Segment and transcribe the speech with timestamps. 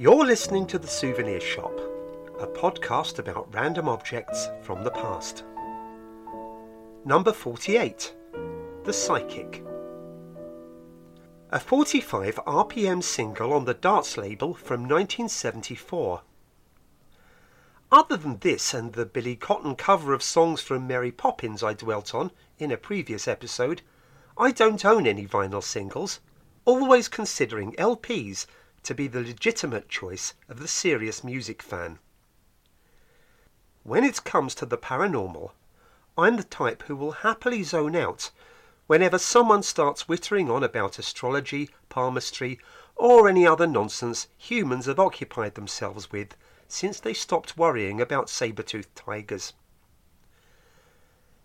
[0.00, 1.76] You're listening to The Souvenir Shop,
[2.38, 5.44] a podcast about random objects from the past.
[7.04, 8.14] Number 48
[8.84, 9.64] The Psychic.
[11.50, 16.22] A 45 RPM single on the Darts label from 1974.
[17.90, 22.14] Other than this and the Billy Cotton cover of songs from Mary Poppins I dwelt
[22.14, 23.82] on in a previous episode,
[24.36, 26.20] I don't own any vinyl singles,
[26.64, 28.46] always considering LPs
[28.88, 31.98] to be the legitimate choice of the serious music fan.
[33.82, 35.50] When it comes to the paranormal,
[36.16, 38.30] I'm the type who will happily zone out
[38.86, 42.58] whenever someone starts whittering on about astrology, palmistry,
[42.96, 46.34] or any other nonsense humans have occupied themselves with
[46.66, 49.52] since they stopped worrying about saber-toothed tigers.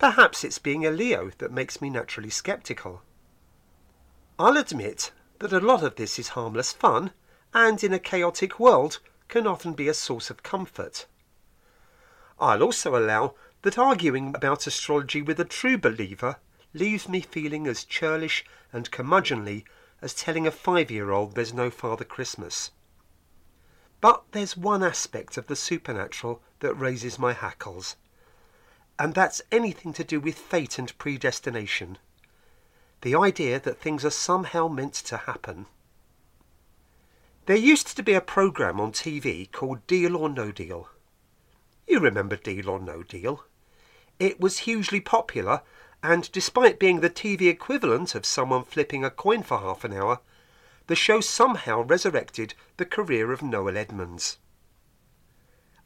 [0.00, 3.02] Perhaps it's being a Leo that makes me naturally sceptical.
[4.40, 7.12] I'll admit that a lot of this is harmless fun,
[7.54, 8.98] and in a chaotic world
[9.28, 11.06] can often be a source of comfort.
[12.38, 16.36] I'll also allow that arguing about astrology with a true believer
[16.72, 19.64] leaves me feeling as churlish and curmudgeonly
[20.00, 22.70] as telling a five-year-old there's no Father Christmas.
[24.00, 27.96] But there's one aspect of the supernatural that raises my hackles,
[28.98, 31.98] and that's anything to do with fate and predestination.
[33.00, 35.66] The idea that things are somehow meant to happen.
[37.48, 40.90] There used to be a programme on TV called Deal or No Deal.
[41.86, 43.42] You remember Deal or No Deal?
[44.18, 45.62] It was hugely popular,
[46.02, 50.20] and despite being the TV equivalent of someone flipping a coin for half an hour,
[50.88, 54.36] the show somehow resurrected the career of Noel Edmonds.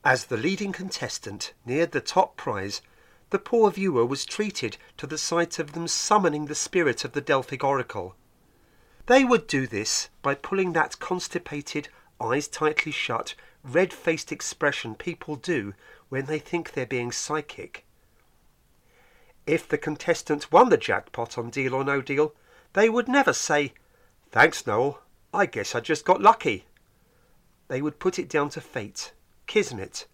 [0.04, 2.82] As the leading contestant neared the top prize,
[3.30, 7.20] the poor viewer was treated to the sight of them summoning the spirit of the
[7.20, 8.16] Delphic oracle.
[9.06, 11.88] They would do this by pulling that constipated,
[12.20, 15.74] eyes tightly shut, red faced expression people do
[16.08, 17.84] when they think they're being psychic.
[19.46, 22.32] If the contestant won the jackpot on Deal or No Deal,
[22.74, 23.72] they would never say,
[24.30, 25.00] Thanks, Noel.
[25.34, 26.66] I guess I just got lucky.
[27.68, 29.12] They would put it down to fate,
[29.46, 30.06] kismet,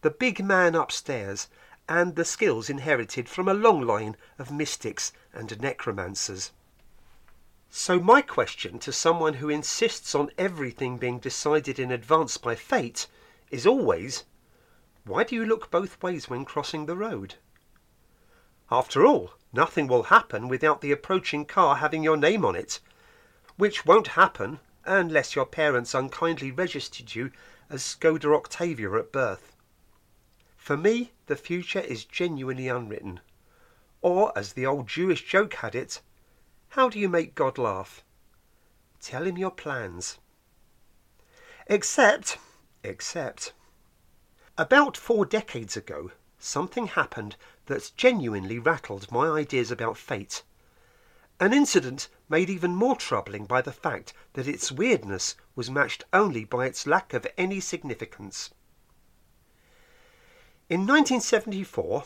[0.00, 1.48] the big man upstairs,
[1.88, 6.50] and the skills inherited from a long line of mystics and necromancers.
[7.74, 13.06] So my question to someone who insists on everything being decided in advance by fate
[13.50, 14.24] is always,
[15.06, 17.36] why do you look both ways when crossing the road?
[18.70, 22.78] After all, nothing will happen without the approaching car having your name on it,
[23.56, 27.32] which won't happen unless your parents unkindly registered you
[27.70, 29.56] as Skoda Octavia at birth.
[30.58, 33.20] For me, the future is genuinely unwritten.
[34.02, 36.02] Or, as the old Jewish joke had it,
[36.72, 38.02] how do you make God laugh?
[38.98, 40.18] Tell him your plans.
[41.66, 42.38] Except,
[42.82, 43.52] except,
[44.56, 50.44] about four decades ago, something happened that genuinely rattled my ideas about fate.
[51.38, 56.46] An incident made even more troubling by the fact that its weirdness was matched only
[56.46, 58.50] by its lack of any significance.
[60.70, 62.04] In 1974,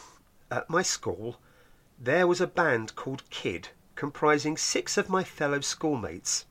[0.51, 1.41] at my school,
[1.97, 6.47] there was a band called Kid, comprising six of my fellow schoolmates.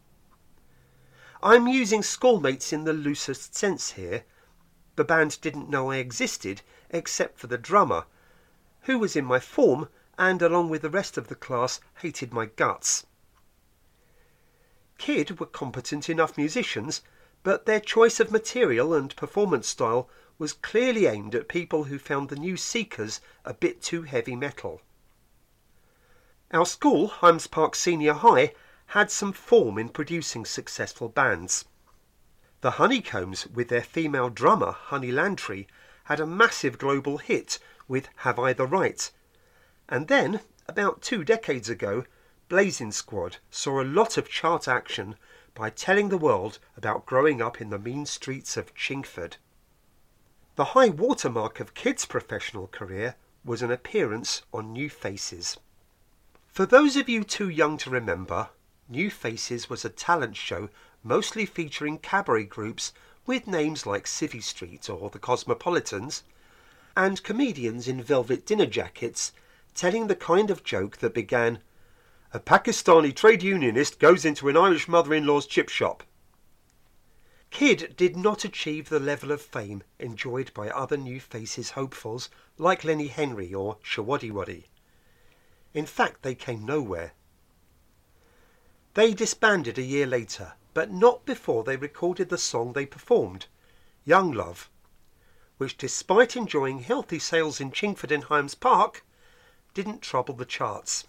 [1.42, 4.24] I'm using schoolmates in the loosest sense here.
[4.96, 8.06] The band didn't know I existed, except for the drummer,
[8.82, 12.46] who was in my form and along with the rest of the class hated my
[12.48, 13.06] guts.
[14.98, 17.02] Kid were competent enough musicians,
[17.44, 22.30] but their choice of material and performance style was clearly aimed at people who found
[22.30, 24.82] the new Seekers a bit too heavy metal.
[26.52, 28.54] Our school, Highams Park Senior High,
[28.88, 31.66] had some form in producing successful bands.
[32.62, 35.66] The Honeycombs, with their female drummer, Honey Lantree,
[36.04, 37.58] had a massive global hit
[37.88, 39.12] with Have I the Right,
[39.90, 42.06] and then, about two decades ago,
[42.48, 45.16] Blazing Squad saw a lot of chart action
[45.56, 49.38] by telling the world about growing up in the mean streets of Chingford.
[50.56, 55.58] The high watermark of Kid's professional career was an appearance on New Faces.
[56.56, 58.48] For those of you too young to remember,
[58.88, 60.70] New Faces was a talent show
[61.04, 62.94] mostly featuring cabaret groups
[63.26, 66.24] with names like Civvy Street or the Cosmopolitans,
[66.96, 69.34] and comedians in velvet dinner jackets
[69.74, 71.60] telling the kind of joke that began,
[72.34, 76.04] A Pakistani trade unionist goes into an Irish mother-in-law's chip shop.
[77.52, 82.86] Kid did not achieve the level of fame enjoyed by other New Faces hopefuls like
[82.86, 84.68] Lenny Henry or Showaddywaddy.
[85.76, 87.12] In fact, they came nowhere.
[88.94, 93.48] They disbanded a year later, but not before they recorded the song they performed,
[94.06, 94.70] Young Love,
[95.58, 99.04] which, despite enjoying healthy sales in Chingford and Highams Park,
[99.74, 101.08] didn't trouble the charts.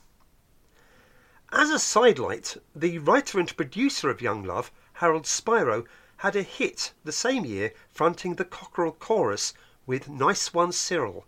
[1.52, 5.84] As a sidelight, the writer and producer of Young Love, Harold Spiro,
[6.16, 9.54] had a hit the same year fronting the Cockerel Chorus
[9.86, 11.24] with Nice One Cyril,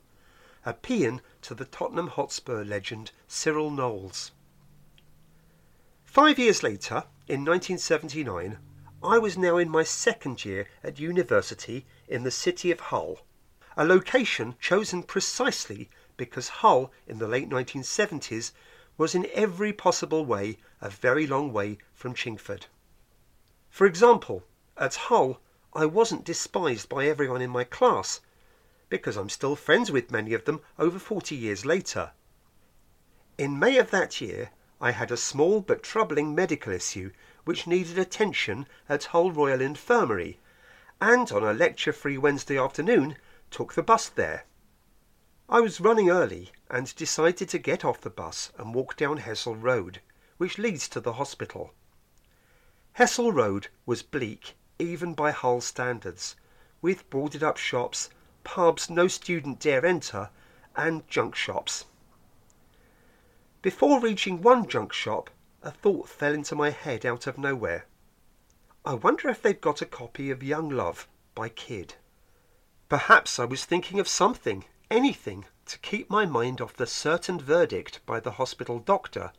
[0.68, 4.32] a paean to the Tottenham Hotspur legend Cyril Knowles.
[6.04, 8.58] Five years later, in 1979,
[9.02, 13.20] I was now in my second year at university in the city of Hull,
[13.78, 15.88] a location chosen precisely
[16.18, 18.52] because Hull in the late 1970s
[18.98, 22.66] was in every possible way a very long way from Chingford.
[23.70, 24.44] For example,
[24.76, 25.40] at Hull
[25.72, 28.20] I wasn't despised by everyone in my class,
[28.88, 32.12] because I'm still friends with many of them over 40 years later.
[33.36, 34.50] In May of that year
[34.80, 37.10] I had a small but troubling medical issue
[37.44, 40.38] which needed attention at Hull Royal Infirmary,
[41.00, 43.16] and on a lecture-free Wednesday afternoon
[43.50, 44.44] took the bus there.
[45.48, 49.54] I was running early and decided to get off the bus and walk down Hessle
[49.54, 50.00] Road,
[50.36, 51.72] which leads to the hospital.
[52.98, 56.36] Hessle Road was bleak even by Hull standards,
[56.80, 58.10] with boarded up shops,
[58.48, 60.30] pubs no student dare enter,
[60.74, 61.84] and junk shops.
[63.60, 65.28] Before reaching one junk shop,
[65.62, 67.84] a thought fell into my head out of nowhere.
[68.86, 71.96] I wonder if they've got a copy of Young Love by Kid.
[72.88, 78.00] Perhaps I was thinking of something anything to keep my mind off the certain verdict
[78.06, 79.30] by the hospital doctor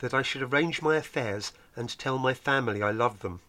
[0.00, 3.40] that I should arrange my affairs and tell my family I love them.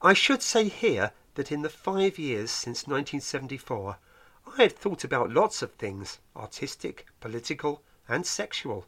[0.00, 3.98] I should say here that in the five years since 1974
[4.46, 8.86] I had thought about lots of things, artistic, political, and sexual.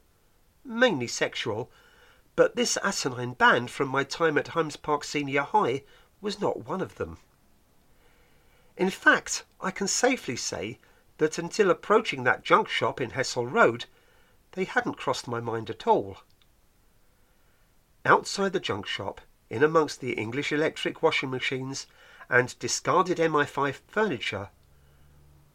[0.65, 1.71] Mainly sexual,
[2.37, 5.85] but this asinine band from my time at Highams Park Senior High
[6.21, 7.19] was not one of them.
[8.77, 10.79] In fact, I can safely say
[11.19, 13.85] that until approaching that junk shop in Hessle Road,
[14.53, 16.19] they hadn't crossed my mind at all.
[18.05, 21.87] Outside the junk shop, in amongst the English electric washing machines
[22.29, 24.51] and discarded MFI furniture,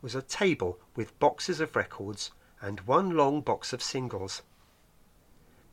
[0.02, 2.32] was a table with boxes of records
[2.62, 4.42] and one long box of singles.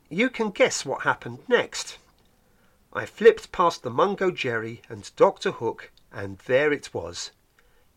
[0.09, 1.97] You can guess what happened next.
[2.93, 5.51] I flipped past the Mungo Jerry and Dr.
[5.51, 7.31] Hook, and there it was.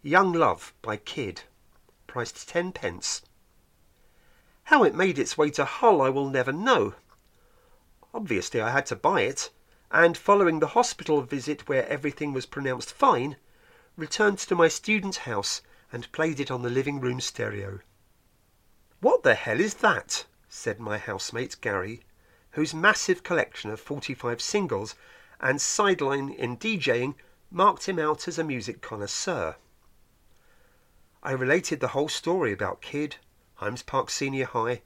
[0.03, 1.43] Young Love by Kid,
[2.07, 3.23] priced ten pence.
[4.65, 6.95] How it made its way to Hull I will never know.
[8.13, 9.51] Obviously I had to buy it,
[9.91, 13.37] and following the hospital visit where everything was pronounced fine,
[13.97, 17.81] returned to my student house and played it on the living room stereo.
[19.01, 20.27] What the hell is that?
[20.49, 22.03] said my housemate Gary,
[22.53, 24.95] whose massive collection of 45 singles
[25.41, 27.15] and sideline in DJing
[27.51, 29.57] marked him out as a music connoisseur.
[31.23, 33.17] I related the whole story about Kid,
[33.55, 34.83] Highams Park Senior High,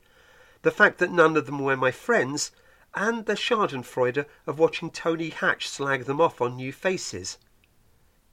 [0.62, 2.50] the fact that none of them were my friends,
[2.94, 7.38] and the schadenfreude of watching Tony Hatch slag them off on new faces.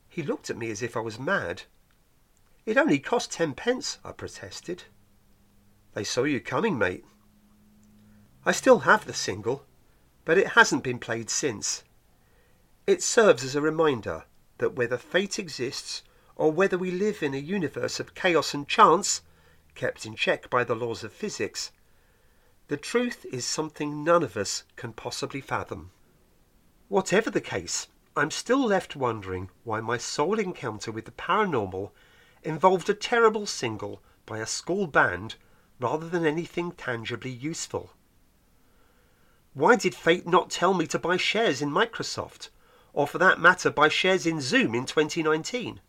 [0.07, 1.63] He looked at me as if I was mad.
[2.65, 4.83] It only cost ten pence, I protested.
[5.93, 7.05] They saw you coming, mate.
[8.45, 9.65] I still have the single,
[10.25, 11.83] but it hasn't been played since.
[12.87, 14.25] It serves as a reminder
[14.57, 16.03] that whether fate exists
[16.35, 19.21] or whether we live in a universe of chaos and chance,
[19.75, 21.71] kept in check by the laws of physics,
[22.71, 25.91] the truth is something none of us can possibly fathom.
[26.87, 31.91] Whatever the case, I'm still left wondering why my sole encounter with the paranormal
[32.43, 35.35] involved a terrible single by a school band
[35.81, 37.91] rather than anything tangibly useful.
[39.53, 42.47] Why did fate not tell me to buy shares in Microsoft,
[42.93, 45.81] or for that matter buy shares in Zoom in 2019?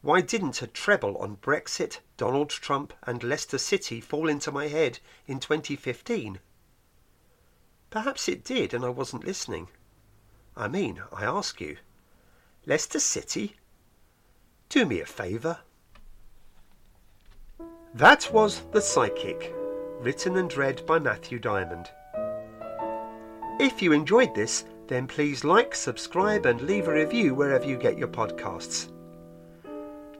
[0.00, 5.00] Why didn't a treble on Brexit, Donald Trump, and Leicester City fall into my head
[5.26, 6.38] in 2015?
[7.90, 9.68] Perhaps it did, and I wasn't listening.
[10.56, 11.78] I mean, I ask you,
[12.64, 13.56] Leicester City?
[14.68, 15.58] Do me a favour.
[17.94, 19.52] That was The Psychic,
[19.98, 21.90] written and read by Matthew Diamond.
[23.58, 27.98] If you enjoyed this, then please like, subscribe, and leave a review wherever you get
[27.98, 28.92] your podcasts.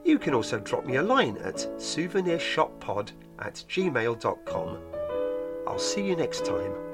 [0.09, 4.77] You can also drop me a line at souvenirshoppod at gmail.com.
[5.67, 6.88] I'll see you next time.